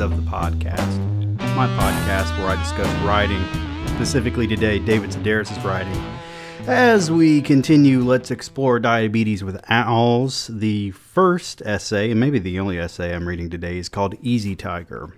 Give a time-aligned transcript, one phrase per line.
[0.00, 0.98] of the Podcast,
[1.54, 3.44] my podcast where I discuss writing.
[3.96, 5.94] Specifically today, David Sedaris' writing.
[6.66, 10.48] As we continue, let's explore diabetes with owls.
[10.52, 15.14] The first essay, and maybe the only essay I'm reading today, is called Easy Tiger.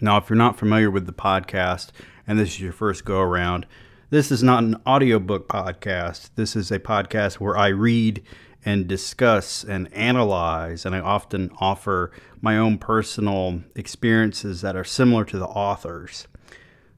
[0.00, 1.90] Now, if you're not familiar with the podcast
[2.26, 3.66] and this is your first go around,
[4.10, 6.30] this is not an audiobook podcast.
[6.34, 8.22] This is a podcast where I read
[8.66, 15.24] and discuss and analyze, and I often offer my own personal experiences that are similar
[15.26, 16.26] to the authors.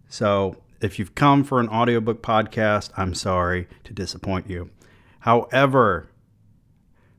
[0.08, 4.70] So, if you've come for an audiobook podcast, I'm sorry to disappoint you.
[5.20, 6.08] However,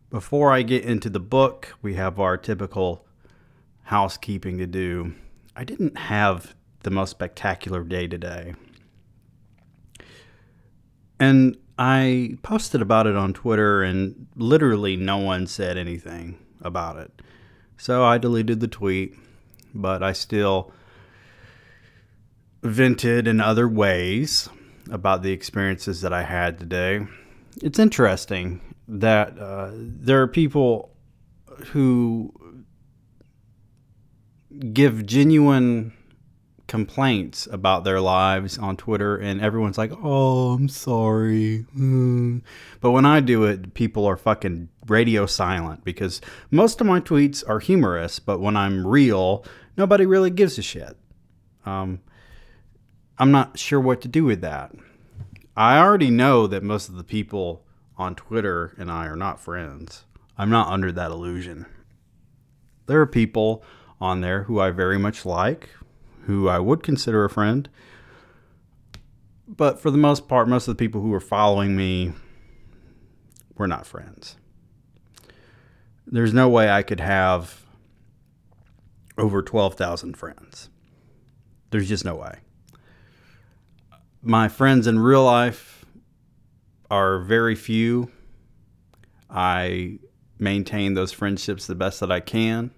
[0.10, 3.06] before I get into the book, we have our typical
[3.84, 5.14] housekeeping to do.
[5.56, 8.56] I didn't have the most spectacular day today.
[11.20, 17.22] And I posted about it on Twitter, and literally no one said anything about it.
[17.78, 19.16] So I deleted the tweet,
[19.74, 20.74] but I still
[22.62, 24.50] vented in other ways
[24.92, 27.08] about the experiences that I had today.
[27.62, 30.94] It's interesting that uh, there are people
[31.68, 32.34] who
[34.74, 35.94] give genuine
[36.70, 42.44] complaints about their lives on Twitter, and everyone's like, "Oh, I'm sorry." Mm.
[42.80, 47.44] But when I do it, people are fucking radio silent because most of my tweets
[47.50, 49.44] are humorous, but when I'm real,
[49.76, 50.96] nobody really gives a shit.
[51.66, 52.00] Um,
[53.18, 54.72] I'm not sure what to do with that.
[55.58, 57.66] I already know that most of the people
[57.98, 60.06] on Twitter and I are not friends.
[60.38, 61.66] I'm not under that illusion.
[62.86, 63.62] There are people
[64.00, 65.70] on there who I very much like,
[66.30, 67.68] who I would consider a friend.
[69.48, 72.14] But for the most part, most of the people who are following me
[73.58, 74.38] were not friends.
[76.06, 77.66] There's no way I could have
[79.18, 80.70] over 12,000 friends.
[81.72, 82.38] There's just no way.
[84.22, 85.84] My friends in real life
[86.92, 88.12] are very few.
[89.32, 89.98] I
[90.38, 92.70] maintain those friendships the best that I can.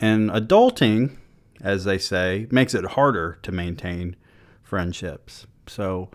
[0.00, 1.18] And adulting,
[1.62, 4.16] as they say, makes it harder to maintain
[4.62, 5.46] friendships.
[5.66, 6.10] So,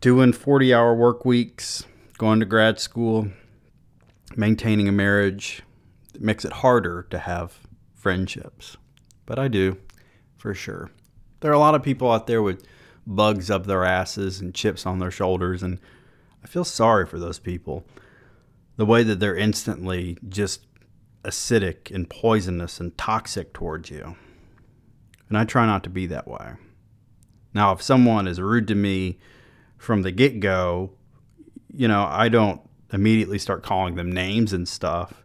[0.00, 1.84] doing 40 hour work weeks,
[2.18, 3.28] going to grad school,
[4.36, 5.62] maintaining a marriage,
[6.18, 7.58] makes it harder to have
[7.94, 8.76] friendships.
[9.26, 9.78] But I do,
[10.36, 10.90] for sure.
[11.40, 12.66] There are a lot of people out there with
[13.06, 15.78] bugs up their asses and chips on their shoulders, and
[16.42, 17.84] I feel sorry for those people.
[18.76, 20.66] The way that they're instantly just
[21.24, 24.16] acidic and poisonous and toxic towards you.
[25.28, 26.52] And I try not to be that way.
[27.54, 29.18] Now, if someone is rude to me
[29.78, 30.92] from the get go,
[31.72, 32.60] you know, I don't
[32.92, 35.24] immediately start calling them names and stuff.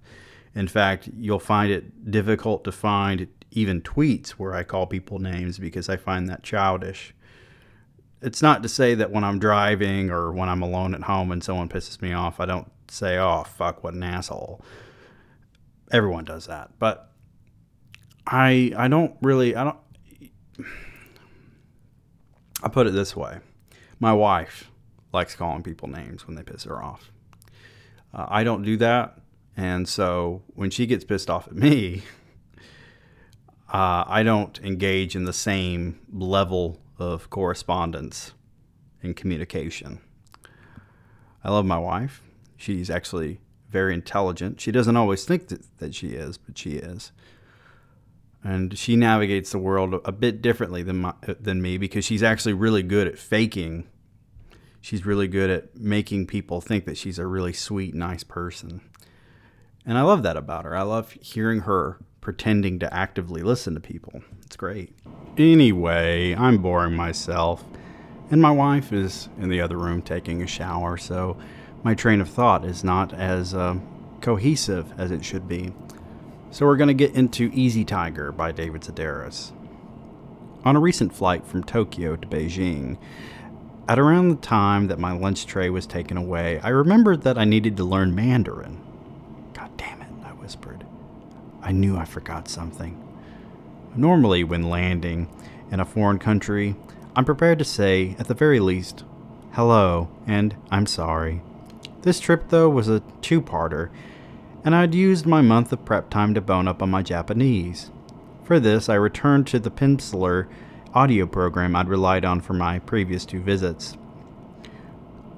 [0.55, 5.59] In fact, you'll find it difficult to find even tweets where I call people names
[5.59, 7.13] because I find that childish.
[8.21, 11.43] It's not to say that when I'm driving or when I'm alone at home and
[11.43, 14.63] someone pisses me off, I don't say, oh, fuck, what an asshole
[15.91, 17.11] everyone does that, but
[18.25, 19.77] I I don't really I don't
[22.61, 23.39] I put it this way.
[23.99, 24.69] My wife
[25.13, 27.11] likes calling people names when they piss her off.
[28.13, 29.19] Uh, I don't do that,
[29.55, 32.03] and so when she gets pissed off at me,
[33.73, 38.33] uh, I don't engage in the same level of correspondence
[39.01, 40.01] and communication.
[41.43, 42.21] I love my wife.
[42.57, 43.39] She's actually
[43.69, 44.59] very intelligent.
[44.59, 47.11] She doesn't always think that, that she is, but she is.
[48.43, 52.53] And she navigates the world a bit differently than my, than me because she's actually
[52.53, 53.87] really good at faking.
[54.81, 58.81] She's really good at making people think that she's a really sweet, nice person.
[59.85, 60.75] And I love that about her.
[60.75, 64.21] I love hearing her pretending to actively listen to people.
[64.45, 64.95] It's great.
[65.37, 67.63] Anyway, I'm boring myself,
[68.29, 71.37] and my wife is in the other room taking a shower, so
[71.83, 73.77] my train of thought is not as uh,
[74.21, 75.73] cohesive as it should be.
[76.51, 79.51] So we're going to get into Easy Tiger by David Sedaris.
[80.65, 82.97] On a recent flight from Tokyo to Beijing,
[83.87, 87.45] at around the time that my lunch tray was taken away, I remembered that I
[87.45, 88.81] needed to learn Mandarin.
[89.53, 90.85] God damn it, I whispered.
[91.61, 93.01] I knew I forgot something.
[93.95, 95.27] Normally, when landing
[95.71, 96.75] in a foreign country,
[97.15, 99.03] I'm prepared to say, at the very least,
[99.53, 101.41] hello and I'm sorry.
[102.01, 103.89] This trip, though, was a two parter,
[104.63, 107.91] and I'd used my month of prep time to bone up on my Japanese.
[108.43, 110.47] For this, I returned to the Pimsleur
[110.93, 113.95] audio program I'd relied on for my previous two visits.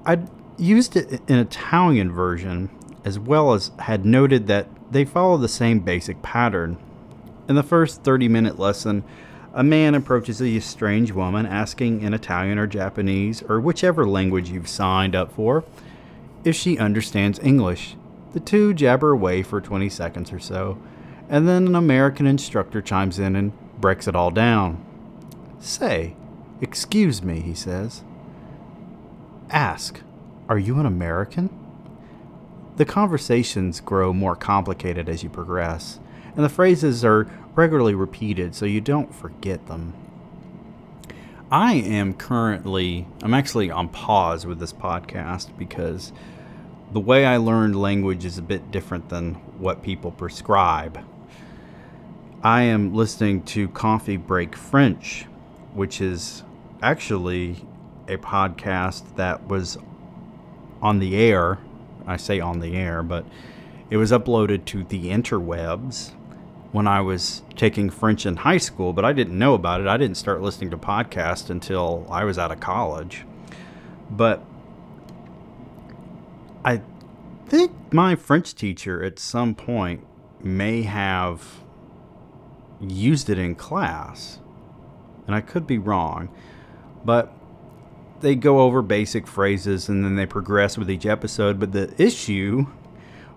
[0.06, 2.70] I'd used it in Italian version
[3.04, 6.78] as well as had noted that they follow the same basic pattern.
[7.50, 9.04] In the first 30 minute lesson,
[9.54, 14.70] a man approaches a strange woman asking in Italian or Japanese or whichever language you've
[14.70, 15.64] signed up for
[16.44, 17.96] if she understands English.
[18.34, 20.78] The two jabber away for 20 seconds or so,
[21.30, 24.84] and then an American instructor chimes in and breaks it all down.
[25.60, 26.16] Say,
[26.62, 28.04] excuse me, he says.
[29.50, 30.02] Ask,
[30.48, 31.50] are you an American?
[32.78, 36.00] The conversations grow more complicated as you progress,
[36.36, 39.94] and the phrases are regularly repeated so you don't forget them.
[41.52, 46.14] I am currently, I'm actually on pause with this podcast because
[46.94, 51.04] the way I learned language is a bit different than what people prescribe.
[52.42, 55.26] I am listening to Coffee Break French,
[55.74, 56.44] which is
[56.82, 57.66] actually
[58.08, 59.78] a podcast that was
[60.82, 61.58] on the air.
[62.08, 63.26] I say on the air, but
[63.90, 66.14] it was uploaded to the interwebs
[66.72, 69.88] when I was taking French in high school, but I didn't know about it.
[69.88, 73.26] I didn't start listening to podcasts until I was out of college.
[74.10, 74.44] But
[76.64, 76.82] I
[77.48, 80.06] think my French teacher at some point
[80.42, 81.62] may have
[82.80, 84.40] used it in class.
[85.28, 86.30] And I could be wrong.
[87.04, 87.34] But
[88.22, 91.60] they go over basic phrases and then they progress with each episode.
[91.60, 92.68] But the issue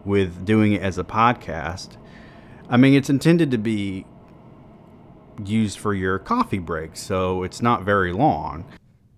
[0.05, 1.97] with doing it as a podcast
[2.69, 4.07] I mean, it's intended to be
[5.45, 8.65] used for your coffee break, so it's not very long.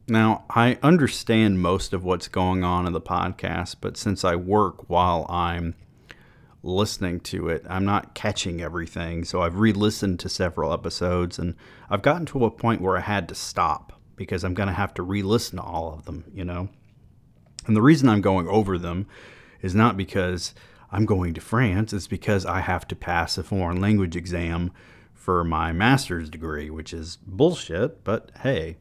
[0.09, 4.89] Now, I understand most of what's going on in the podcast, but since I work
[4.89, 5.75] while I'm
[6.63, 9.25] listening to it, I'm not catching everything.
[9.25, 11.55] So I've re listened to several episodes and
[11.89, 14.95] I've gotten to a point where I had to stop because I'm going to have
[14.95, 16.69] to re listen to all of them, you know?
[17.67, 19.07] And the reason I'm going over them
[19.61, 20.55] is not because
[20.91, 24.73] I'm going to France is because I have to pass a foreign language exam
[25.15, 28.77] for my master's degree, which is bullshit, but hey,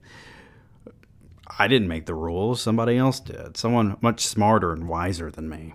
[1.58, 3.58] I didn't make the rules, somebody else did.
[3.58, 5.74] Someone much smarter and wiser than me.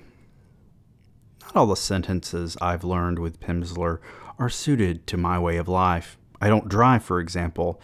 [1.43, 3.99] Not all the sentences I've learned with Pimsleur
[4.39, 6.17] are suited to my way of life.
[6.41, 7.81] I don't drive, for example.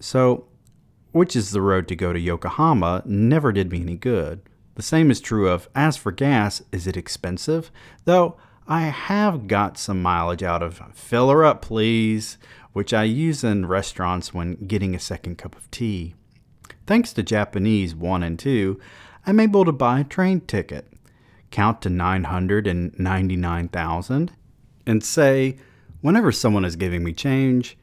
[0.00, 0.46] So,
[1.12, 4.40] which is the road to go to Yokohama never did me any good.
[4.74, 7.70] The same is true of as for gas, is it expensive?
[8.04, 8.36] Though
[8.66, 12.38] I have got some mileage out of fill her up, please,
[12.72, 16.14] which I use in restaurants when getting a second cup of tea.
[16.86, 18.80] Thanks to Japanese 1 and 2,
[19.26, 20.90] I'm able to buy a train ticket,
[21.50, 24.32] count to 999,000,
[24.86, 25.58] and say,
[26.00, 27.76] whenever someone is giving me change,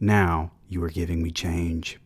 [0.00, 2.00] now you are giving me change.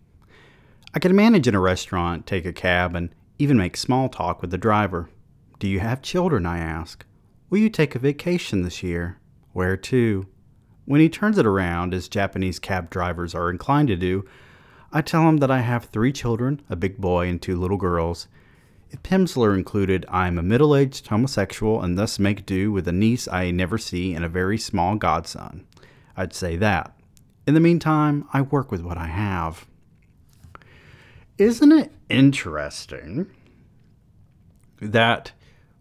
[0.95, 4.51] I can manage in a restaurant, take a cab, and even make small talk with
[4.51, 5.09] the driver.
[5.59, 6.47] Do you have children?
[6.47, 7.05] I ask.
[7.51, 9.19] Will you take a vacation this year?
[9.53, 10.27] Where to?
[10.85, 14.25] When he turns it around, as Japanese cab drivers are inclined to do,
[14.93, 18.29] I tell him that I have three children, a big boy and two little girls.
[18.91, 22.93] If Pimsleur included, I am a middle aged homosexual and thus make do with a
[22.93, 25.67] niece I never see and a very small godson.
[26.17, 26.97] I'd say that.
[27.47, 29.67] In the meantime, I work with what I have.
[31.39, 33.27] Isn't it interesting
[34.81, 35.33] that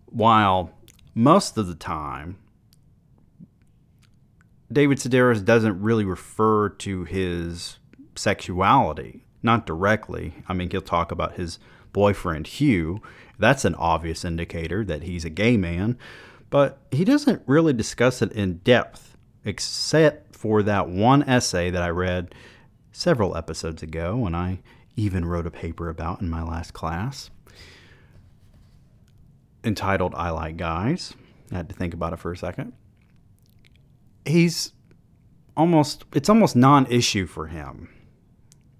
[0.07, 0.71] while
[1.13, 2.37] most of the time
[4.71, 7.77] David Sedaris doesn't really refer to his
[8.15, 10.33] sexuality, not directly.
[10.47, 11.59] I mean, he'll talk about his
[11.93, 13.01] boyfriend Hugh.
[13.37, 15.97] That's an obvious indicator that he's a gay man,
[16.49, 21.89] but he doesn't really discuss it in depth, except for that one essay that I
[21.89, 22.33] read
[22.91, 24.59] several episodes ago when I
[24.95, 27.29] even wrote a paper about in my last class
[29.65, 31.13] entitled I Like Guys.
[31.51, 32.73] I had to think about it for a second.
[34.25, 34.71] He's
[35.57, 37.89] almost, it's almost non issue for him.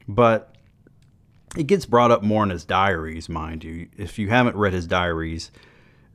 [0.08, 0.56] But
[1.58, 3.88] it gets brought up more in his diaries, mind you.
[3.98, 5.52] If you haven't read his diaries,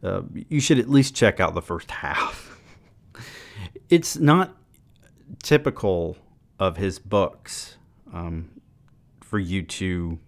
[0.02, 2.60] uh, you should at least check out the first half.
[3.88, 4.56] it's not
[5.42, 6.16] typical
[6.58, 7.76] of his books.
[8.12, 8.50] Um,
[9.30, 10.18] for you to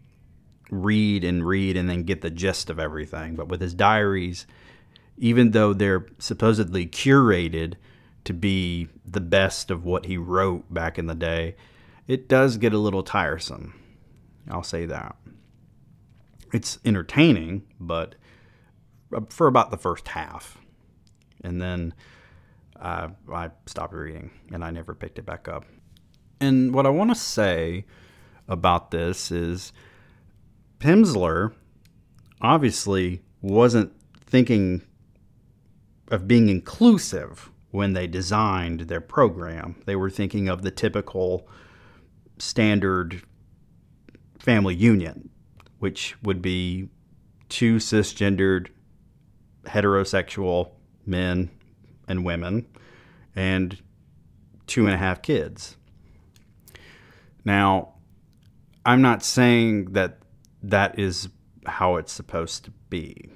[0.71, 3.35] read and read and then get the gist of everything.
[3.35, 4.47] But with his diaries,
[5.19, 7.75] even though they're supposedly curated
[8.25, 11.57] to be the best of what he wrote back in the day,
[12.07, 13.75] it does get a little tiresome.
[14.49, 15.17] I'll say that.
[16.53, 18.15] It's entertaining, but
[19.31, 20.59] for about the first half.
[21.43, 21.93] And then
[22.81, 25.65] uh, I stopped reading and I never picked it back up.
[26.41, 27.85] And what I want to say
[28.49, 29.73] about this is
[30.79, 31.53] Pimsleur
[32.41, 33.93] obviously wasn't
[34.27, 34.83] thinking
[36.09, 39.77] of being inclusive when they designed their program.
[39.87, 41.49] They were thinking of the typical
[42.39, 43.23] standard
[44.39, 45.31] family union,
[45.79, 46.89] which would be
[47.49, 48.69] two cisgendered
[49.65, 50.73] heterosexual
[51.07, 51.51] men
[52.09, 52.67] and women
[53.35, 53.79] and
[54.67, 55.77] two and a half kids.
[57.45, 57.92] Now,
[58.85, 60.19] I'm not saying that
[60.63, 61.29] that is
[61.67, 63.31] how it's supposed to be.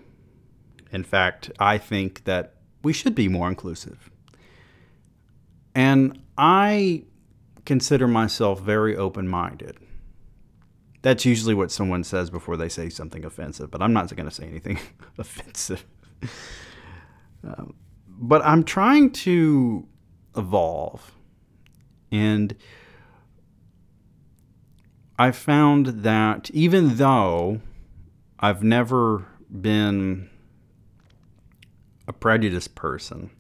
[0.93, 4.11] In fact, I think that we should be more inclusive.
[5.75, 7.05] And I
[7.65, 9.79] consider myself very open minded.
[11.03, 14.35] That's usually what someone says before they say something offensive, but I'm not going to
[14.35, 14.79] say anything
[15.19, 15.85] offensive.
[17.45, 17.75] Um,
[18.09, 19.87] but I'm trying to
[20.37, 21.13] evolve.
[22.11, 22.57] And
[25.19, 27.61] I found that even though
[28.39, 30.29] I've never been
[32.07, 33.31] a prejudiced person,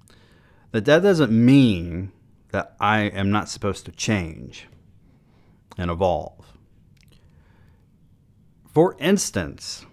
[0.72, 2.12] that that doesn't mean
[2.50, 4.66] that I am not supposed to change
[5.76, 6.46] and evolve.
[8.72, 9.84] For instance,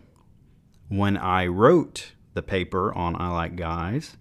[0.88, 4.16] when I wrote the paper on I Like Guys,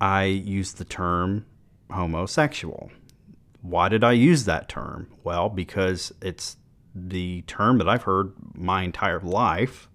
[0.00, 1.46] I used the term
[1.90, 2.90] homosexual.
[3.68, 5.08] Why did I use that term?
[5.24, 6.56] Well, because it's
[6.94, 9.88] the term that I've heard my entire life.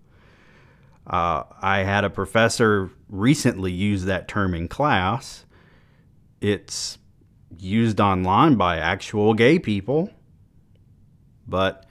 [1.08, 5.46] Uh, I had a professor recently use that term in class.
[6.42, 6.98] It's
[7.58, 10.12] used online by actual gay people,
[11.48, 11.86] but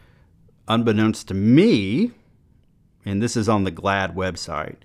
[0.68, 2.12] unbeknownst to me,
[3.04, 4.76] and this is on the GLAAD website,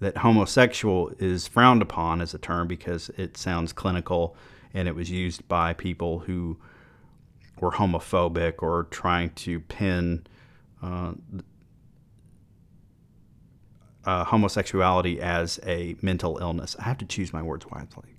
[0.00, 4.36] that homosexual is frowned upon as a term because it sounds clinical
[4.74, 6.58] and it was used by people who
[7.60, 10.26] were homophobic or trying to pin
[10.82, 11.12] uh,
[14.04, 16.74] uh, homosexuality as a mental illness.
[16.78, 18.16] I have to choose my words wisely.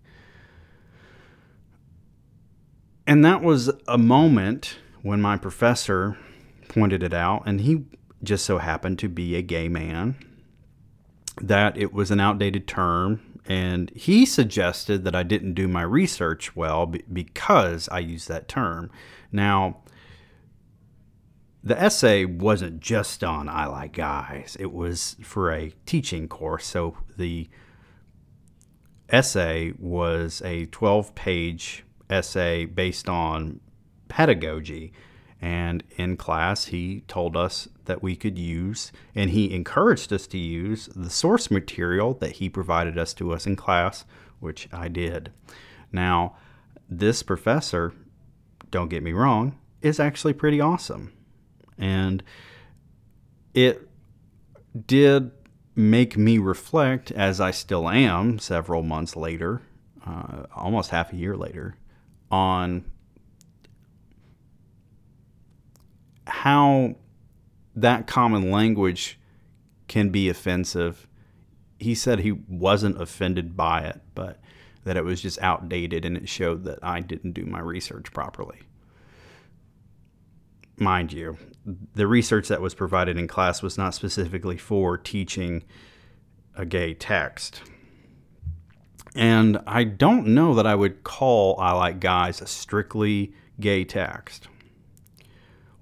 [3.05, 6.17] And that was a moment when my professor
[6.69, 7.85] pointed it out, and he
[8.23, 10.15] just so happened to be a gay man,
[11.41, 13.19] that it was an outdated term.
[13.45, 18.89] And he suggested that I didn't do my research well because I used that term.
[19.31, 19.81] Now,
[21.63, 26.65] the essay wasn't just on I Like Guys, it was for a teaching course.
[26.65, 27.49] So the
[29.09, 33.59] essay was a 12 page essay based on
[34.09, 34.93] pedagogy.
[35.43, 40.37] And in class, he told us that we could use, and he encouraged us to
[40.37, 44.05] use the source material that he provided us to us in class,
[44.39, 45.33] which I did.
[45.91, 46.37] Now,
[46.89, 47.93] this professor
[48.71, 51.11] don't get me wrong, is actually pretty awesome.
[51.77, 52.23] And
[53.53, 53.85] it
[54.87, 55.31] did
[55.75, 59.61] make me reflect, as I still am several months later,
[60.07, 61.75] uh, almost half a year later,
[62.31, 62.85] on
[66.27, 66.95] how
[67.75, 69.19] that common language
[69.87, 71.07] can be offensive.
[71.79, 74.39] He said he wasn't offended by it, but
[74.83, 78.59] that it was just outdated and it showed that I didn't do my research properly.
[80.77, 81.37] Mind you,
[81.95, 85.63] the research that was provided in class was not specifically for teaching
[86.55, 87.61] a gay text.
[89.15, 94.47] And I don't know that I would call I Like Guys a strictly gay text.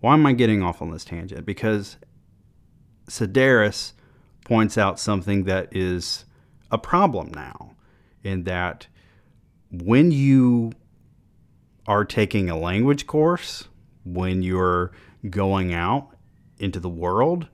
[0.02, 1.46] Why am I getting off on this tangent?
[1.46, 1.98] Because
[3.08, 3.94] Sedaris
[4.44, 6.26] points out something that is
[6.72, 7.76] a problem now,
[8.24, 8.88] in that
[9.72, 10.74] when you
[11.88, 13.68] are taking a language course,
[14.04, 14.92] when you're
[15.30, 16.10] going out
[16.58, 17.48] into the world,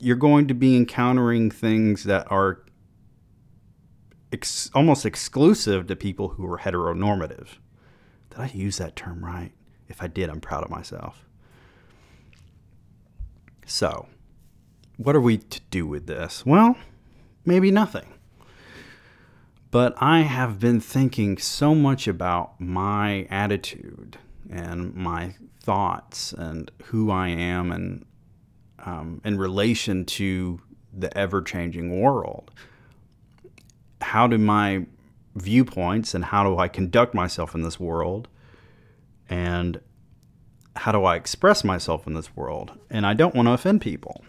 [0.00, 2.64] you're going to be encountering things that are
[4.32, 7.58] ex- almost exclusive to people who are heteronormative.
[8.30, 9.52] Did I use that term right?
[9.88, 11.26] If I did, I'm proud of myself.
[13.70, 14.08] So,
[14.96, 16.44] what are we to do with this?
[16.44, 16.76] Well,
[17.46, 18.12] maybe nothing.
[19.70, 24.18] But I have been thinking so much about my attitude
[24.50, 28.04] and my thoughts and who I am and
[28.80, 30.60] um, in relation to
[30.92, 32.50] the ever changing world.
[34.00, 34.84] How do my
[35.36, 38.26] viewpoints and how do I conduct myself in this world
[39.28, 39.80] and
[40.80, 42.72] how do I express myself in this world?
[42.88, 44.24] And I don't want to offend people.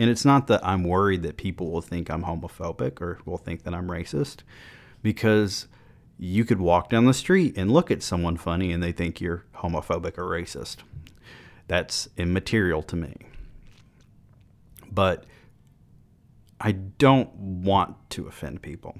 [0.00, 3.62] And it's not that I'm worried that people will think I'm homophobic or will think
[3.62, 4.38] that I'm racist
[5.00, 5.68] because
[6.18, 9.44] you could walk down the street and look at someone funny and they think you're
[9.58, 10.78] homophobic or racist.
[11.68, 13.14] That's immaterial to me.
[14.90, 15.24] But
[16.60, 18.98] I don't want to offend people.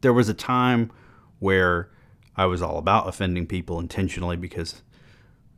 [0.00, 0.92] There was a time
[1.40, 1.90] where
[2.36, 4.82] I was all about offending people intentionally because,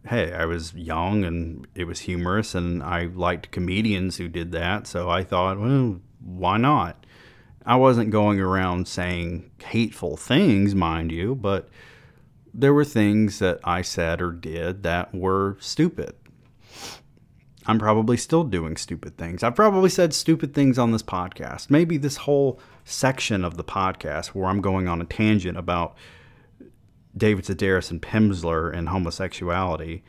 [0.09, 4.87] hey, I was young and it was humorous and I liked comedians who did that.
[4.87, 7.05] So I thought, well, why not?
[7.65, 11.69] I wasn't going around saying hateful things, mind you, but
[12.55, 16.15] there were things that I said or did that were stupid.
[17.67, 19.43] I'm probably still doing stupid things.
[19.43, 21.69] I've probably said stupid things on this podcast.
[21.69, 25.97] Maybe this whole section of the podcast where I'm going on a tangent about
[27.17, 30.03] David Sedaris and Pimsleur and homosexuality.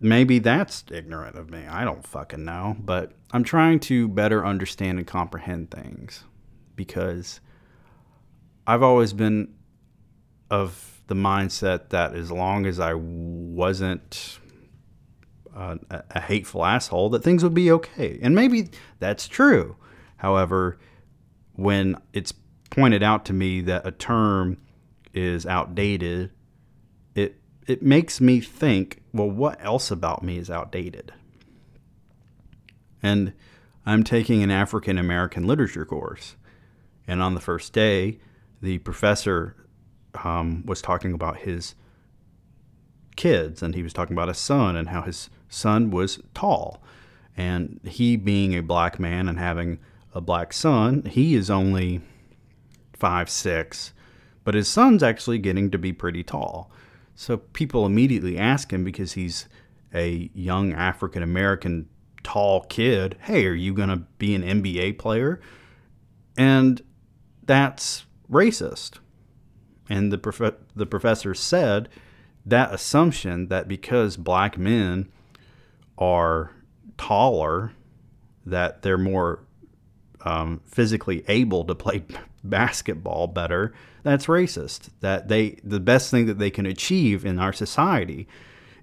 [0.00, 1.64] Maybe that's ignorant of me.
[1.66, 2.76] I don't fucking know.
[2.78, 6.24] But I'm trying to better understand and comprehend things
[6.76, 7.40] because
[8.66, 9.54] I've always been
[10.50, 14.38] of the mindset that as long as I wasn't
[15.54, 18.18] uh, a hateful asshole, that things would be okay.
[18.22, 19.76] And maybe that's true.
[20.16, 20.78] However,
[21.52, 22.32] when it's
[22.70, 24.58] pointed out to me that a term
[25.14, 26.30] is outdated,
[27.14, 31.12] it it makes me think, well, what else about me is outdated?
[33.02, 33.32] And
[33.86, 36.36] I'm taking an African American literature course.
[37.06, 38.18] And on the first day,
[38.62, 39.56] the professor
[40.22, 41.74] um, was talking about his
[43.16, 46.82] kids and he was talking about his son and how his son was tall.
[47.36, 49.78] And he, being a black man and having
[50.14, 52.00] a black son, he is only
[52.92, 53.92] five, six,
[54.44, 56.70] but his son's actually getting to be pretty tall.
[57.14, 59.48] So people immediately ask him because he's
[59.94, 61.88] a young African American
[62.22, 65.40] tall kid, hey, are you going to be an NBA player?
[66.36, 66.82] And
[67.44, 68.98] that's racist.
[69.88, 71.88] And the, prof- the professor said
[72.44, 75.10] that assumption that because black men
[75.98, 76.50] are
[76.98, 77.72] taller,
[78.44, 79.43] that they're more
[80.24, 82.04] um, physically able to play
[82.44, 84.88] basketball better, that's racist.
[85.00, 88.26] That they the best thing that they can achieve in our society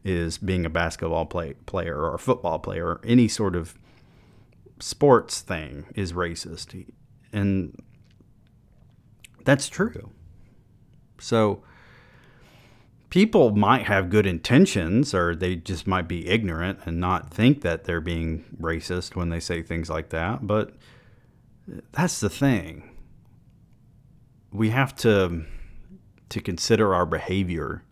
[0.04, 3.76] is being a basketball play, player or a football player or any sort of
[4.80, 6.92] sports thing is racist.
[7.32, 7.80] And
[9.46, 10.10] that's true.
[11.20, 11.64] So
[13.10, 17.84] people might have good intentions or they just might be ignorant and not think that
[17.84, 20.48] they're being racist when they say things like that.
[20.48, 20.74] But
[21.92, 22.90] that's the thing.
[24.52, 25.46] We have to
[26.30, 27.84] to consider our behavior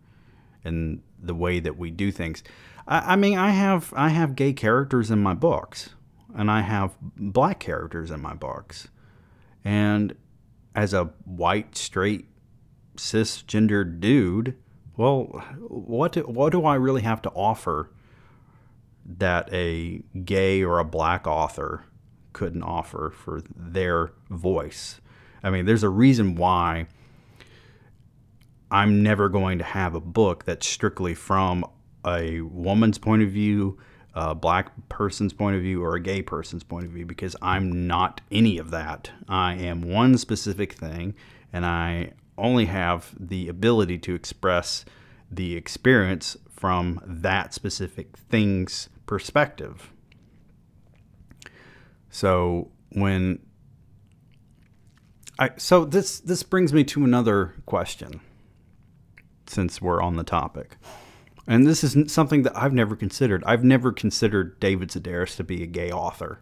[0.64, 2.42] and the way that we do things.
[2.86, 5.90] I, I mean, I have I have gay characters in my books,
[6.34, 8.88] and I have black characters in my books,
[9.64, 10.14] and
[10.74, 12.28] as a white straight
[12.96, 14.56] cisgender dude,
[14.96, 15.24] well,
[15.68, 17.90] what do, what do I really have to offer
[19.04, 21.84] that a gay or a black author
[22.32, 25.00] couldn't offer for their voice?
[25.42, 26.86] I mean, there's a reason why
[28.70, 31.64] I'm never going to have a book that's strictly from
[32.06, 33.78] a woman's point of view,
[34.14, 37.86] a black person's point of view, or a gay person's point of view because I'm
[37.86, 39.10] not any of that.
[39.28, 41.14] I am one specific thing,
[41.52, 44.84] and I only have the ability to express
[45.30, 49.92] the experience from that specific thing's perspective.
[52.10, 53.38] So when
[55.38, 58.20] I so this this brings me to another question
[59.46, 60.76] since we're on the topic.
[61.46, 63.42] And this is something that I've never considered.
[63.44, 66.40] I've never considered David Sedaris to be a gay author.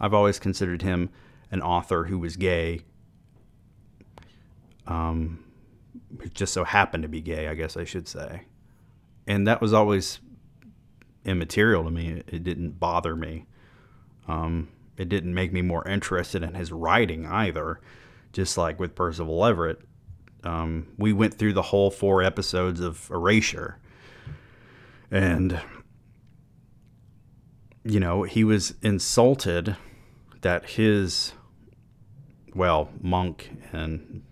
[0.00, 1.10] I've always considered him
[1.50, 2.80] an author who was gay
[4.86, 5.44] um,
[6.32, 8.42] just so happened to be gay, I guess I should say.
[9.26, 10.20] And that was always
[11.24, 12.22] immaterial to me.
[12.26, 13.46] It didn't bother me.
[14.28, 17.80] Um, it didn't make me more interested in his writing either.
[18.32, 19.80] Just like with Percival Everett,
[20.42, 23.78] um, we went through the whole four episodes of Erasure.
[25.10, 25.60] And,
[27.84, 29.76] you know, he was insulted
[30.42, 31.32] that his,
[32.54, 34.22] well, Monk and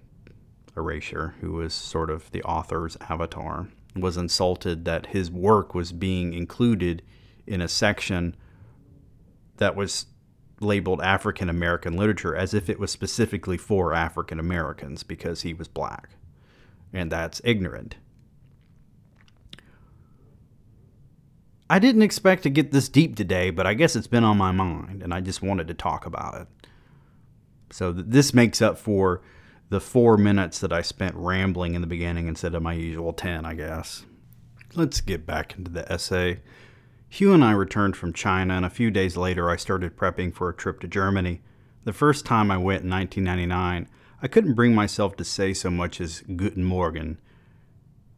[0.76, 6.32] Erasure, who was sort of the author's avatar, was insulted that his work was being
[6.34, 7.02] included
[7.46, 8.34] in a section
[9.56, 10.06] that was
[10.60, 15.68] labeled African American literature as if it was specifically for African Americans because he was
[15.68, 16.10] black.
[16.92, 17.96] And that's ignorant.
[21.68, 24.52] I didn't expect to get this deep today, but I guess it's been on my
[24.52, 26.46] mind and I just wanted to talk about it.
[27.70, 29.22] So this makes up for
[29.70, 33.46] the four minutes that I spent rambling in the beginning instead of my usual 10,
[33.46, 34.04] I guess.
[34.74, 36.40] Let's get back into the essay.
[37.12, 40.48] Hugh and I returned from China, and a few days later, I started prepping for
[40.48, 41.42] a trip to Germany.
[41.84, 43.86] The first time I went in 1999,
[44.22, 47.18] I couldn't bring myself to say so much as Guten Morgen.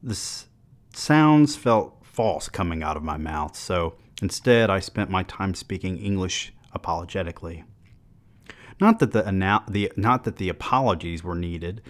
[0.01, 0.47] The s-
[0.93, 5.99] sounds felt false coming out of my mouth, so instead I spent my time speaking
[5.99, 7.65] English apologetically.
[8.81, 11.83] Not that the, ana- the not that the apologies were needed.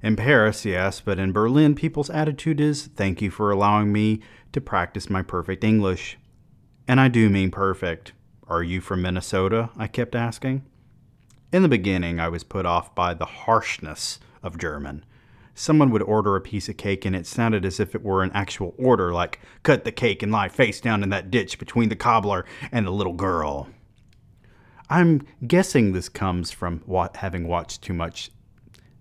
[0.00, 4.20] In Paris, yes, but in Berlin, people's attitude is thank you for allowing me
[4.52, 6.18] to practice my perfect English.
[6.86, 8.12] And I do mean perfect.
[8.48, 9.70] Are you from Minnesota?
[9.76, 10.64] I kept asking.
[11.52, 15.04] In the beginning, I was put off by the harshness of German.
[15.54, 18.32] Someone would order a piece of cake and it sounded as if it were an
[18.32, 21.96] actual order, like, cut the cake and lie face down in that ditch between the
[21.96, 23.68] cobbler and the little girl.
[24.88, 26.82] I'm guessing this comes from
[27.14, 28.30] having watched too much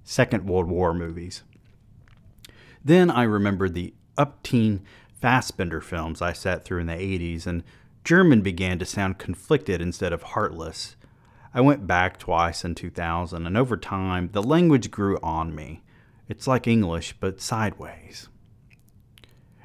[0.04, 1.44] Second World War movies.
[2.84, 4.82] Then I remembered the upteen
[5.22, 7.64] Fassbinder films I sat through in the 80s, and
[8.04, 10.96] German began to sound conflicted instead of heartless.
[11.54, 15.82] I went back twice in 2000, and over time, the language grew on me.
[16.28, 18.30] It's like English, but sideways.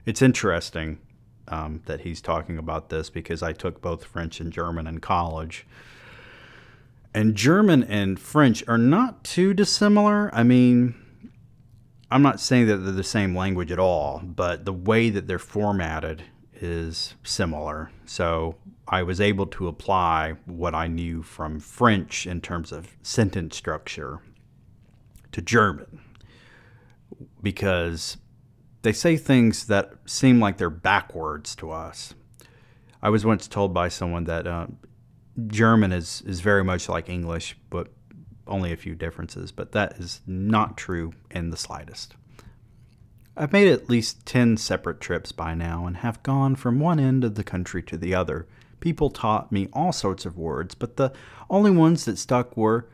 [0.04, 0.98] It's interesting
[1.48, 5.66] um, that he's talking about this because I took both French and German in college.
[7.14, 10.28] And German and French are not too dissimilar.
[10.34, 10.94] I mean,
[12.10, 15.38] I'm not saying that they're the same language at all, but the way that they're
[15.38, 16.22] formatted
[16.60, 17.90] is similar.
[18.04, 23.56] So I was able to apply what I knew from French in terms of sentence
[23.56, 24.20] structure
[25.32, 26.00] to German
[27.42, 28.16] because
[28.82, 32.14] they say things that seem like they're backwards to us.
[33.02, 34.68] I was once told by someone that uh,
[35.48, 37.88] German is, is very much like English, but
[38.46, 42.14] only a few differences, but that is not true in the slightest.
[43.36, 47.22] I've made at least 10 separate trips by now and have gone from one end
[47.22, 48.46] of the country to the other
[48.80, 51.12] People taught me all sorts of words, but the
[51.48, 52.88] only ones that stuck were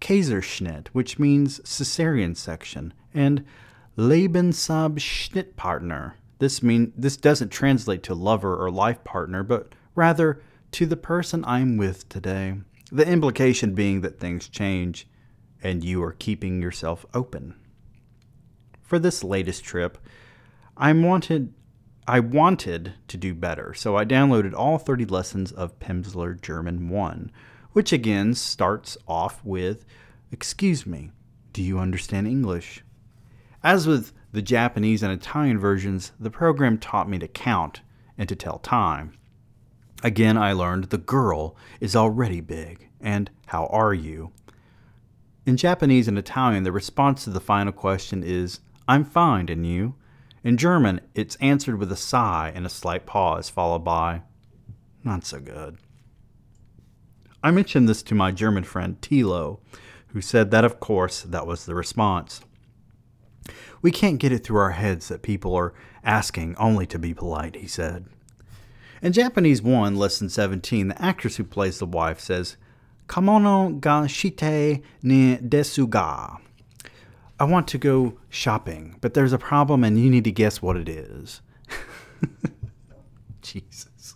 [0.00, 3.46] Kaiserschnitt, which means cesarean section, and
[3.96, 6.12] Lebensabschnittpartner.
[6.38, 10.40] This mean this doesn't translate to lover or life partner, but rather
[10.72, 12.54] to the person I'm with today.
[12.94, 15.08] The implication being that things change
[15.62, 17.54] and you are keeping yourself open.
[18.82, 19.96] For this latest trip,
[20.76, 21.54] I wanted
[22.06, 27.32] I wanted to do better, so I downloaded all 30 lessons of Pimsleur German 1,
[27.70, 29.86] which again starts off with
[30.30, 31.12] Excuse me,
[31.54, 32.84] do you understand English?
[33.62, 37.80] As with the Japanese and Italian versions, the program taught me to count
[38.18, 39.14] and to tell time.
[40.02, 44.32] Again, I learned the girl is already big, and how are you?
[45.46, 49.94] In Japanese and Italian, the response to the final question is, I'm fine, and you?
[50.42, 54.22] In German, it's answered with a sigh and a slight pause, followed by,
[55.04, 55.78] not so good.
[57.42, 59.60] I mentioned this to my German friend Tilo,
[60.08, 62.40] who said that, of course, that was the response.
[63.82, 67.56] We can't get it through our heads that people are asking only to be polite,
[67.56, 68.06] he said.
[69.02, 72.56] In Japanese 1, Lesson 17, the actress who plays the wife says,
[73.08, 76.36] Kamono ga shite ni desu ga.
[77.40, 80.76] I want to go shopping, but there's a problem and you need to guess what
[80.76, 81.40] it is.
[83.42, 84.14] Jesus.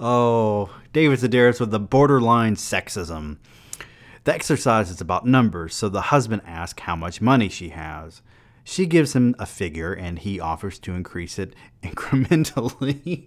[0.00, 3.36] Oh, David Sedaris with the borderline sexism.
[4.24, 8.20] The exercise is about numbers, so the husband asks how much money she has.
[8.64, 13.26] She gives him a figure and he offers to increase it incrementally.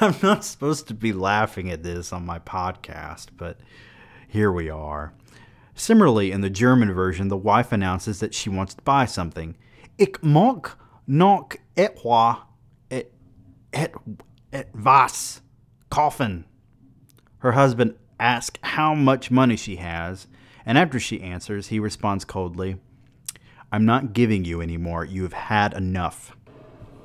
[0.00, 3.58] I'm not supposed to be laughing at this on my podcast, but
[4.28, 5.12] here we are.
[5.74, 9.56] Similarly, in the German version, the wife announces that she wants to buy something.
[9.98, 10.70] Ich mag
[11.06, 12.42] noch etwa
[12.90, 13.10] et,
[13.72, 13.94] et,
[14.52, 15.40] et was
[15.90, 16.44] kaufen.
[17.38, 20.26] Her husband asks how much money she has,
[20.64, 22.76] and after she answers, he responds coldly,
[23.70, 25.04] I'm not giving you any more.
[25.04, 26.36] You have had enough.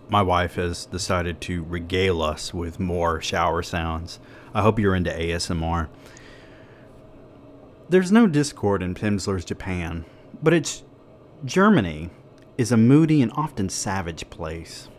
[0.10, 4.20] My wife has decided to regale us with more shower sounds.
[4.54, 5.88] I hope you're into ASMR.
[7.90, 10.06] There's no discord in Pimsleur's Japan,
[10.44, 10.84] but its
[11.46, 12.10] Germany
[12.58, 14.90] is a moody and often savage place.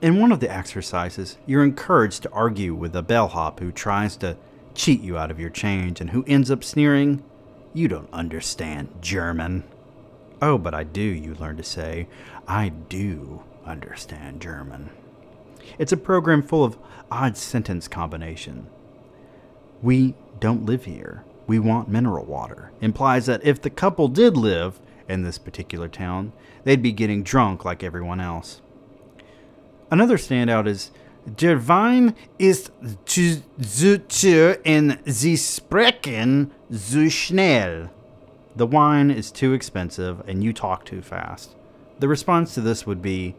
[0.00, 4.36] In one of the exercises, you're encouraged to argue with a bellhop who tries to
[4.74, 7.22] cheat you out of your change and who ends up sneering,
[7.72, 9.64] You don't understand German.
[10.42, 12.08] Oh, but I do, you learn to say.
[12.48, 14.90] I do understand German.
[15.78, 16.78] It's a program full of
[17.10, 18.66] odd sentence combination.
[19.82, 24.78] We don't live here we want mineral water implies that if the couple did live
[25.08, 28.60] in this particular town, they'd be getting drunk like everyone else.
[29.90, 30.92] Another standout is
[31.26, 32.72] Der Wein ist
[33.04, 37.90] zu, zu teuer und Sie sprechen zu schnell.
[38.56, 41.54] The wine is too expensive and you talk too fast.
[42.00, 43.34] The response to this would be,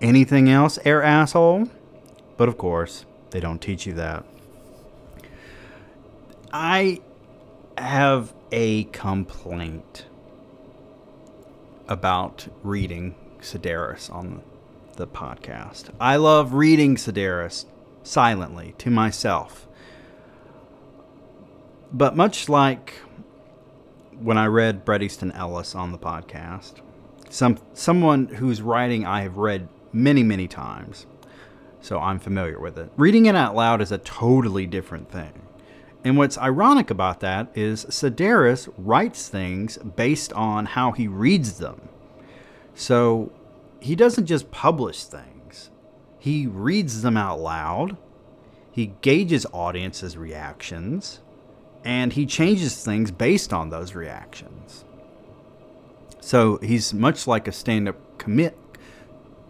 [0.00, 1.68] Anything else, Herr asshole?
[2.36, 4.24] But of course, they don't teach you that.
[6.52, 7.00] I
[7.78, 10.06] have a complaint
[11.88, 14.42] about reading Sedaris on
[14.94, 15.90] the podcast.
[16.00, 17.66] I love reading Sedaris
[18.02, 19.66] silently to myself.
[21.92, 22.94] But much like
[24.18, 26.74] when I read Bret Easton Ellis on the podcast,
[27.30, 31.06] some someone whose writing I have read many, many times,
[31.80, 32.90] so I'm familiar with it.
[32.96, 35.42] Reading it out loud is a totally different thing.
[36.04, 41.88] And what's ironic about that is Sedaris writes things based on how he reads them.
[42.74, 43.32] So
[43.84, 45.70] he doesn't just publish things,
[46.18, 47.98] he reads them out loud,
[48.72, 51.20] he gauges audiences' reactions,
[51.84, 54.86] and he changes things based on those reactions.
[56.20, 57.96] So he's much like a stand up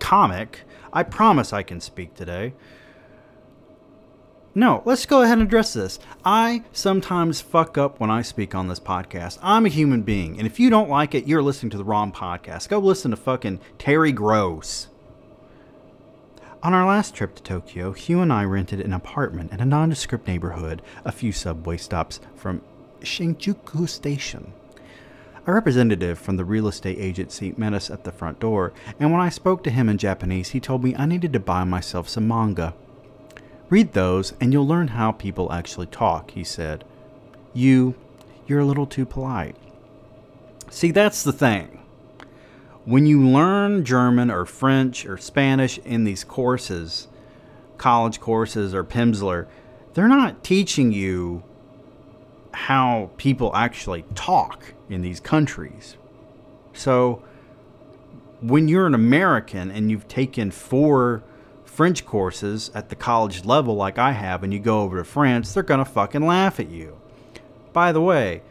[0.01, 0.63] comic.
[0.93, 2.55] I promise I can speak today.
[4.57, 5.99] No, let's go ahead and address this.
[6.25, 9.37] I sometimes fuck up when I speak on this podcast.
[9.43, 12.13] I'm a human being, and if you don't like it, you're listening to the wrong
[12.13, 12.69] podcast.
[12.69, 14.87] Go listen to fucking Terry Gross.
[16.63, 20.29] On our last trip to Tokyo, Hugh and I rented an apartment in a nondescript
[20.29, 22.63] neighborhood a few subway stops from
[23.01, 24.53] Shinjuku Station.
[25.49, 29.21] A representative from the real estate agency met us at the front door, and when
[29.21, 32.29] I spoke to him in Japanese, he told me I needed to buy myself some
[32.29, 32.73] manga.
[33.71, 36.85] Read those and you'll learn how people actually talk, he said.
[37.53, 37.95] You,
[38.47, 39.57] you're a little too polite.
[40.71, 41.81] See, that's the thing.
[42.85, 47.09] When you learn German or French or Spanish in these courses,
[47.79, 49.47] college courses or Pimsleur,
[49.95, 51.43] they're not teaching you
[52.53, 55.97] how people actually talk in these countries.
[56.73, 57.23] So,
[58.41, 61.23] when you're an American and you've taken four
[61.75, 65.53] French courses at the college level like I have and you go over to France,
[65.53, 67.01] they're going to fucking laugh at you.
[67.73, 68.43] By the way,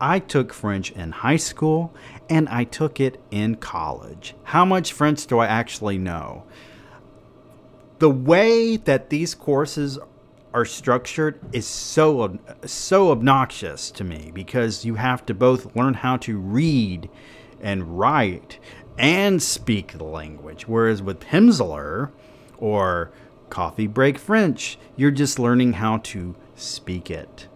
[0.00, 1.92] I took French in high school
[2.28, 4.36] and I took it in college.
[4.44, 6.44] How much French do I actually know?
[7.98, 9.98] The way that these courses
[10.54, 16.16] are structured is so so obnoxious to me because you have to both learn how
[16.18, 17.10] to read
[17.60, 18.58] and write
[18.96, 22.10] and speak the language whereas with Pimsleur
[22.60, 23.10] or
[23.48, 24.78] coffee break French.
[24.96, 27.48] You're just learning how to speak it.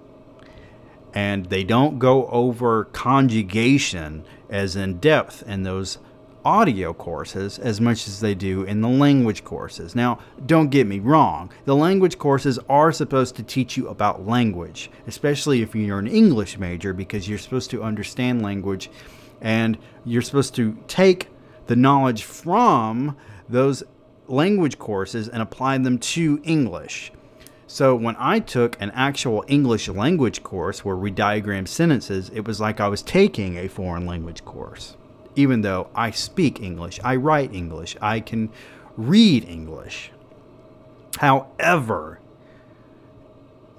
[1.13, 5.99] And they don't go over conjugation as in depth in those
[6.45, 9.95] audio courses as much as they do in the language courses.
[9.95, 14.91] Now, don't get me wrong, the language courses are supposed to teach you about language,
[15.07, 18.91] especially if you're an English major, because you're supposed to understand language
[19.41, 21.29] and you're supposed to take
[21.67, 23.17] the knowledge from
[23.49, 23.83] those
[24.29, 27.13] language courses and applied them to English.
[27.67, 32.61] So when I took an actual English language course where we diagram sentences, it was
[32.61, 34.97] like I was taking a foreign language course.
[35.35, 38.51] Even though I speak English, I write English, I can
[38.97, 40.13] read English.
[41.19, 42.21] However,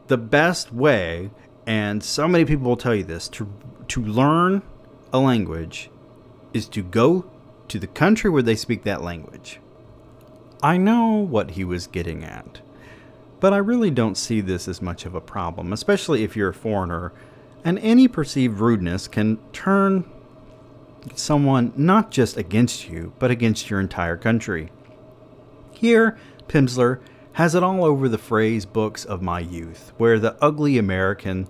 [0.07, 1.29] the best way,
[1.65, 3.51] and so many people will tell you this, to,
[3.87, 4.61] to learn
[5.13, 5.89] a language
[6.53, 7.25] is to go
[7.67, 9.59] to the country where they speak that language.
[10.65, 12.59] I know what he was getting at,
[13.39, 16.55] but I really don't see this as much of a problem, especially if you're a
[16.55, 17.13] foreigner,
[17.63, 20.09] and any perceived rudeness can turn
[21.13, 24.71] someone not just against you, but against your entire country.
[25.69, 26.99] Here, Pimsleur
[27.33, 31.47] has it all over the phrase books of my youth, where the ugly American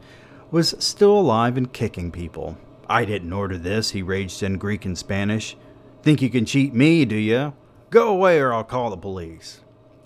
[0.52, 2.58] was still alive and kicking people.
[2.90, 5.56] I didn't order this, he raged in Greek and Spanish.
[6.04, 7.54] Think you can cheat me, do you?
[7.96, 9.62] Go away or I'll call the police.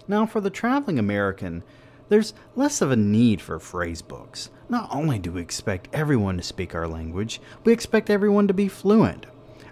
[0.07, 1.63] Now, for the traveling American,
[2.07, 4.51] there's less of a need for phrase books.
[4.69, 8.67] Not only do we expect everyone to speak our language, we expect everyone to be
[8.67, 9.25] fluent.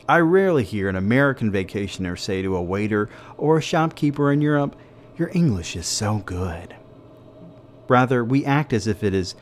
[0.10, 4.75] I rarely hear an American vacationer say to a waiter or a shopkeeper in Europe,
[5.15, 6.75] Your English is so good.
[7.88, 9.36] Rather, we act as if it is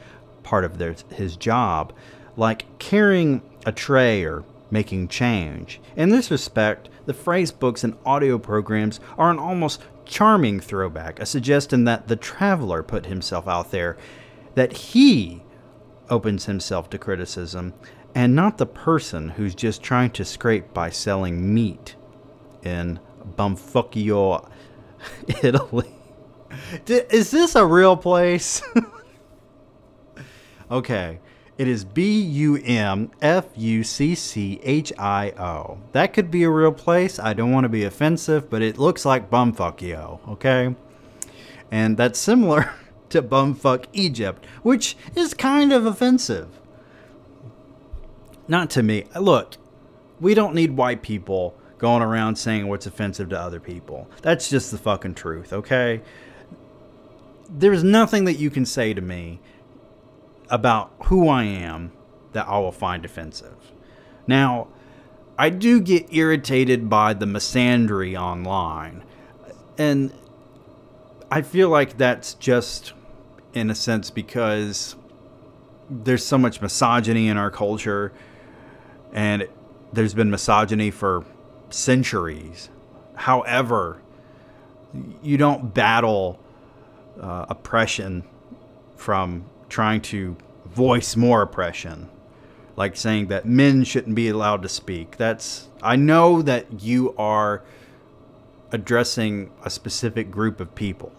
[0.43, 1.93] part of their, his job,
[2.35, 5.79] like carrying a tray or making change.
[5.95, 11.25] In this respect, the phrase books and audio programs are an almost charming throwback, a
[11.25, 13.97] suggestion that the traveler put himself out there,
[14.55, 15.43] that he
[16.09, 17.73] opens himself to criticism,
[18.13, 21.95] and not the person who's just trying to scrape by selling meat
[22.63, 22.99] in
[23.37, 24.49] Bumfuckyo
[25.43, 25.91] Italy.
[26.87, 28.61] Is this a real place?
[30.71, 31.19] okay.
[31.57, 35.77] It is B U M F U C C H I O.
[35.93, 37.17] That could be a real place.
[37.17, 40.75] I don't want to be offensive, but it looks like Bumfuckio, okay?
[41.71, 42.73] And that's similar
[43.09, 46.59] to bumfuck Egypt, which is kind of offensive.
[48.47, 49.05] Not to me.
[49.19, 49.55] Look,
[50.19, 54.09] we don't need white people going around saying what's offensive to other people.
[54.21, 56.01] That's just the fucking truth, okay?
[57.49, 59.39] There's nothing that you can say to me
[60.49, 61.91] about who I am
[62.33, 63.71] that I will find offensive.
[64.27, 64.67] Now,
[65.37, 69.03] I do get irritated by the misandry online.
[69.77, 70.13] And
[71.29, 72.93] I feel like that's just
[73.53, 74.95] in a sense because
[75.89, 78.11] there's so much misogyny in our culture
[79.13, 79.47] and
[79.93, 81.25] there's been misogyny for
[81.69, 82.69] centuries.
[83.15, 84.01] However,
[85.21, 86.39] you don't battle
[87.19, 88.23] uh, oppression
[88.95, 92.09] from trying to voice more oppression,
[92.75, 95.17] like saying that men shouldn't be allowed to speak.
[95.17, 97.63] That's I know that you are
[98.71, 101.11] addressing a specific group of people.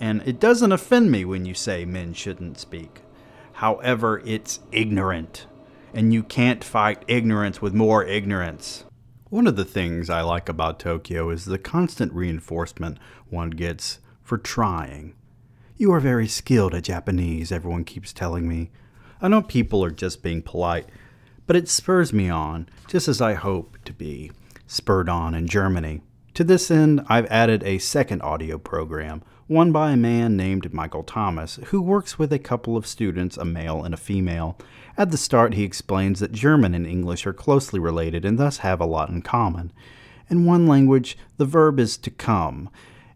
[0.00, 3.00] And it doesn't offend me when you say men shouldn't speak.
[3.54, 5.46] However, it's ignorant.
[5.94, 8.84] And you can't fight ignorance with more ignorance.
[9.30, 12.98] One of the things I like about Tokyo is the constant reinforcement
[13.30, 15.14] one gets for trying.
[15.78, 18.70] You are very skilled at Japanese, everyone keeps telling me.
[19.20, 20.88] I know people are just being polite,
[21.46, 24.32] but it spurs me on, just as I hope to be
[24.66, 26.00] spurred on in Germany.
[26.32, 31.02] To this end, I've added a second audio program, one by a man named Michael
[31.02, 34.56] Thomas, who works with a couple of students, a male and a female.
[34.96, 38.80] At the start, he explains that German and English are closely related and thus have
[38.80, 39.74] a lot in common.
[40.30, 42.70] In one language, the verb is to come,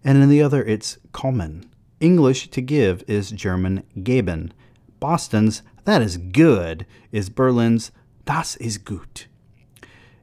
[0.04, 1.64] and in the other, it's kommen.
[2.00, 4.52] English to give is German geben.
[4.98, 7.92] Boston's that is good is Berlin's
[8.24, 9.26] das ist gut.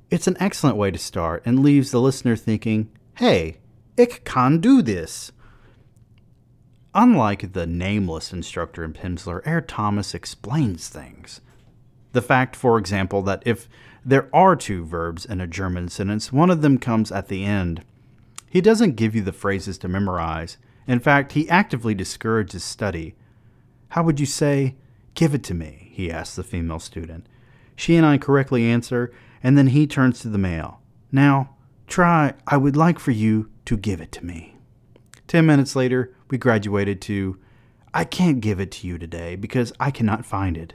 [0.09, 3.57] It's an excellent way to start and leaves the listener thinking, hey,
[3.97, 5.31] ich kann do this.
[6.93, 11.41] Unlike the nameless instructor in Pimsleur, Herr Thomas explains things.
[12.13, 13.67] The fact, for example, that if
[14.03, 17.83] there are two verbs in a German sentence, one of them comes at the end.
[18.49, 20.57] He doesn't give you the phrases to memorize.
[20.87, 23.15] In fact, he actively discourages study.
[23.89, 24.75] How would you say,
[25.13, 25.89] Give it to me?
[25.91, 27.25] he asks the female student.
[27.75, 30.79] She and I correctly answer, and then he turns to the male.
[31.11, 31.55] Now,
[31.87, 34.55] try, I would like for you to give it to me.
[35.27, 37.37] Ten minutes later, we graduated to,
[37.93, 40.73] I can't give it to you today because I cannot find it.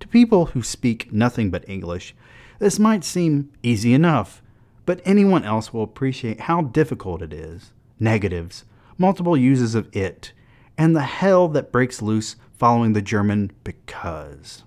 [0.00, 2.14] To people who speak nothing but English,
[2.58, 4.42] this might seem easy enough,
[4.86, 7.72] but anyone else will appreciate how difficult it is.
[7.98, 8.64] Negatives,
[9.02, 10.32] multiple uses of it,
[10.78, 14.62] and the hell that breaks loose following the German because.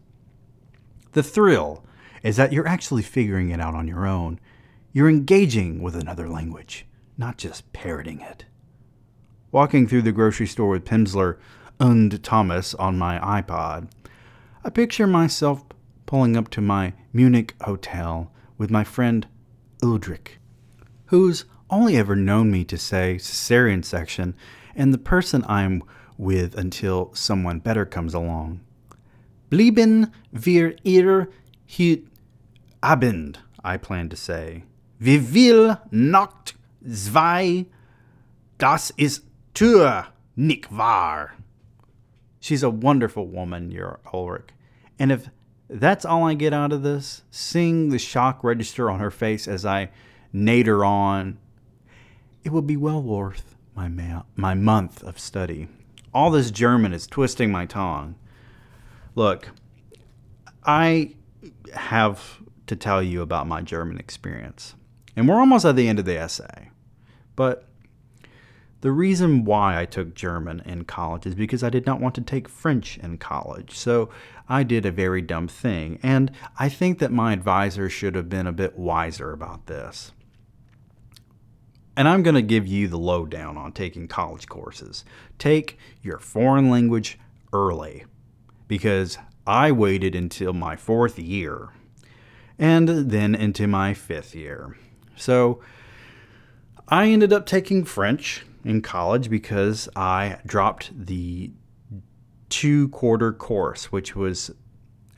[1.13, 1.85] The thrill
[2.21, 4.37] is that you're actually figuring it out on your own.
[4.91, 6.85] You're engaging with another language,
[7.17, 8.43] not just parroting it.
[9.53, 11.37] Walking through the grocery store with Pimsleur
[11.79, 13.89] and Thomas on my iPod,
[14.65, 15.63] I picture myself
[16.05, 19.27] pulling up to my Munich hotel with my friend
[19.81, 20.39] Ulrich,
[21.05, 24.35] who's only ever known me to say cesarean section,
[24.75, 25.83] and the person I'm
[26.17, 28.61] with until someone better comes along.
[29.49, 31.29] Blieben wir ihr
[31.67, 32.03] heute
[32.81, 34.63] Abend, I plan to say.
[34.99, 36.55] Wie viel Nacht
[36.87, 37.65] zwei,
[38.57, 39.23] das ist
[39.53, 41.33] Tür, nicht wahr?
[42.39, 44.53] She's a wonderful woman, your Ulrich.
[44.99, 45.29] And if
[45.69, 49.65] that's all I get out of this, seeing the shock register on her face as
[49.65, 49.89] I
[50.33, 51.39] nader on
[52.45, 55.67] it would be well worth my, ma- my month of study.
[56.13, 58.15] All this German is twisting my tongue.
[59.15, 59.49] Look,
[60.63, 61.15] I
[61.73, 64.75] have to tell you about my German experience.
[65.15, 66.69] And we're almost at the end of the essay.
[67.35, 67.67] But
[68.81, 72.21] the reason why I took German in college is because I did not want to
[72.21, 73.75] take French in college.
[73.75, 74.09] So
[74.47, 75.99] I did a very dumb thing.
[76.03, 80.11] And I think that my advisor should have been a bit wiser about this.
[81.97, 85.05] And I'm going to give you the lowdown on taking college courses.
[85.39, 87.17] Take your foreign language
[87.53, 88.05] early
[88.67, 89.17] because
[89.47, 91.69] I waited until my fourth year
[92.57, 94.75] and then into my fifth year.
[95.15, 95.61] So
[96.87, 101.51] I ended up taking French in college because I dropped the
[102.49, 104.51] two quarter course, which was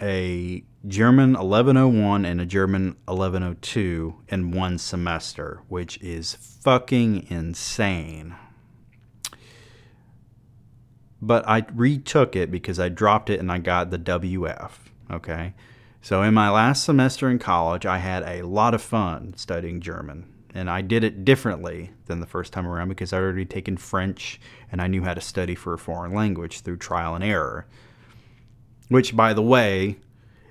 [0.02, 8.36] a German 1101 and a German 1102 in one semester, which is fucking insane.
[11.22, 14.72] But I retook it because I dropped it and I got the WF.
[15.12, 15.54] Okay.
[16.02, 20.32] So in my last semester in college, I had a lot of fun studying German.
[20.54, 24.40] And I did it differently than the first time around because I'd already taken French
[24.72, 27.68] and I knew how to study for a foreign language through trial and error.
[28.90, 29.98] Which, by the way,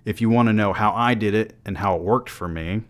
[0.04, 2.82] if you want to know how I did it and how it worked for me,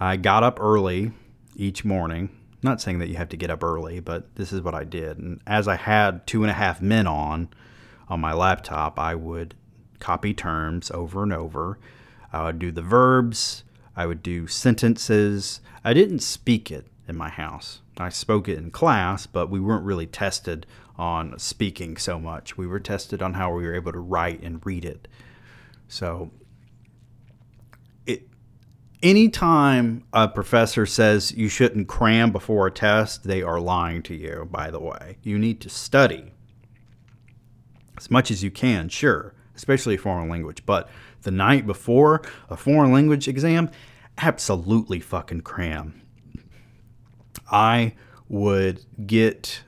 [0.00, 1.12] I got up early
[1.56, 2.30] each morning.
[2.62, 5.18] Not saying that you have to get up early, but this is what I did.
[5.18, 7.48] And as I had two and a half men on
[8.08, 9.54] on my laptop, I would
[9.98, 11.78] copy terms over and over.
[12.32, 13.64] I would do the verbs,
[13.96, 15.60] I would do sentences.
[15.84, 17.80] I didn't speak it in my house.
[17.98, 22.56] I spoke it in class, but we weren't really tested on speaking so much.
[22.56, 25.08] We were tested on how we were able to write and read it.
[25.88, 26.30] So
[28.06, 28.28] it
[29.02, 34.48] anytime a professor says you shouldn't cram before a test, they are lying to you,
[34.50, 35.18] by the way.
[35.22, 36.32] You need to study
[37.96, 40.88] as much as you can, sure, especially a foreign language, but
[41.22, 43.70] the night before a foreign language exam,
[44.18, 46.01] absolutely fucking cram.
[47.50, 47.94] I
[48.28, 49.62] would get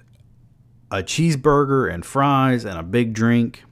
[0.91, 3.65] a cheeseburger and fries and a big drink,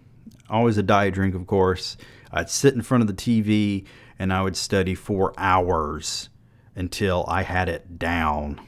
[0.50, 1.96] always a diet drink, of course.
[2.30, 3.86] I'd sit in front of the TV
[4.18, 6.28] and I would study for hours
[6.74, 8.60] until I had it down.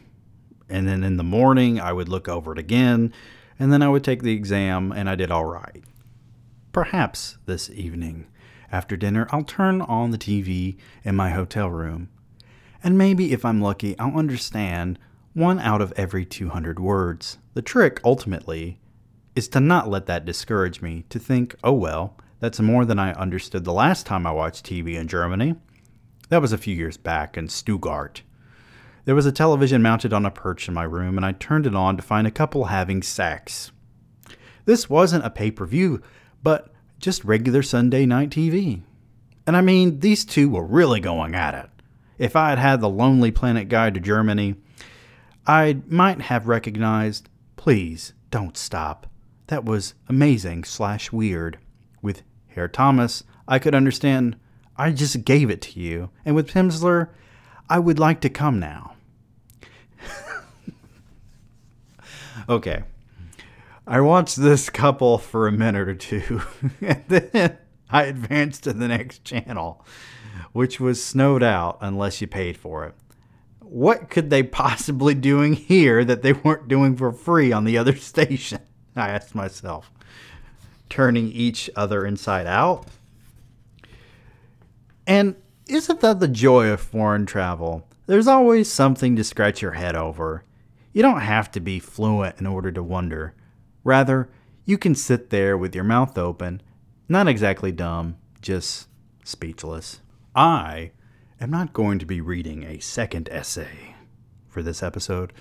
[0.68, 3.12] And then in the morning, I would look over it again,
[3.58, 5.84] and then I would take the exam, and I did all right.
[6.72, 8.26] Perhaps this evening
[8.72, 12.08] after dinner, I'll turn on the TV in my hotel room.
[12.82, 14.98] And maybe if I'm lucky, I'll understand
[15.34, 17.38] one out of every 200 words.
[17.54, 18.78] The trick, ultimately,
[19.34, 23.12] is to not let that discourage me, to think, oh well, that's more than I
[23.12, 25.56] understood the last time I watched TV in Germany.
[26.28, 28.22] That was a few years back in Stuttgart.
[29.04, 31.74] There was a television mounted on a perch in my room, and I turned it
[31.74, 33.72] on to find a couple having sex.
[34.64, 36.00] This wasn't a pay per view,
[36.42, 38.82] but just regular Sunday night TV.
[39.46, 41.70] And I mean, these two were really going at it.
[42.16, 44.54] If I had had the Lonely Planet Guide to Germany,
[45.46, 49.06] I might have recognized, please don't stop.
[49.48, 51.58] That was amazing slash weird.
[52.00, 54.36] With Herr Thomas, I could understand,
[54.76, 56.10] I just gave it to you.
[56.24, 57.10] And with Pimsleur,
[57.68, 58.94] I would like to come now.
[62.48, 62.84] okay,
[63.86, 66.42] I watched this couple for a minute or two,
[66.80, 67.58] and then
[67.90, 69.84] I advanced to the next channel,
[70.52, 72.94] which was snowed out unless you paid for it.
[73.74, 77.96] What could they possibly doing here that they weren't doing for free on the other
[78.12, 78.60] station?
[78.94, 79.90] I asked myself,
[80.88, 82.86] turning each other inside out.
[85.08, 85.34] And
[85.66, 87.88] isn't that the joy of foreign travel?
[88.06, 90.44] There's always something to scratch your head over.
[90.92, 93.34] You don't have to be fluent in order to wonder.
[93.82, 94.30] Rather,
[94.64, 96.62] you can sit there with your mouth open,
[97.08, 98.86] not exactly dumb, just
[99.24, 100.00] speechless.
[100.32, 100.92] I
[101.40, 103.94] am not going to be reading a second essay
[104.48, 105.32] for this episode.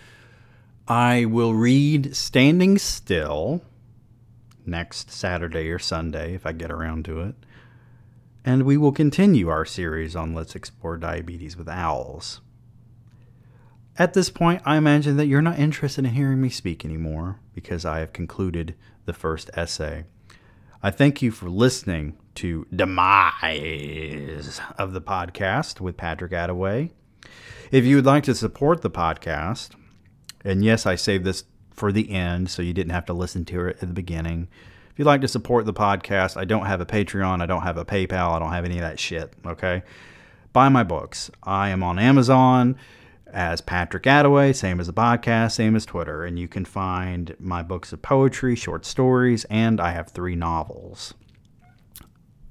[0.88, 3.62] I will read Standing Still
[4.66, 7.36] next Saturday or Sunday if I get around to it.
[8.46, 12.42] And we will continue our series on Let's Explore Diabetes with Owls.
[13.98, 17.86] At this point, I imagine that you're not interested in hearing me speak anymore because
[17.86, 18.76] I have concluded
[19.06, 20.06] the first essay.
[20.86, 26.92] I thank you for listening to Demise of the podcast with Patrick Attaway.
[27.72, 29.70] If you would like to support the podcast,
[30.44, 33.68] and yes, I saved this for the end so you didn't have to listen to
[33.68, 34.50] it at the beginning.
[34.92, 37.78] If you'd like to support the podcast, I don't have a Patreon, I don't have
[37.78, 39.84] a PayPal, I don't have any of that shit, okay?
[40.52, 41.32] Buy my books.
[41.44, 42.76] I am on Amazon
[43.34, 46.24] as Patrick Attaway, same as the podcast, same as Twitter.
[46.24, 51.14] And you can find my books of poetry, short stories, and I have three novels.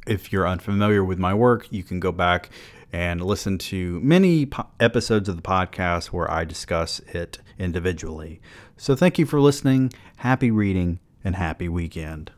[0.07, 2.51] If you're unfamiliar with my work, you can go back
[2.93, 8.41] and listen to many po- episodes of the podcast where I discuss it individually.
[8.77, 9.93] So thank you for listening.
[10.17, 12.31] Happy reading and happy weekend.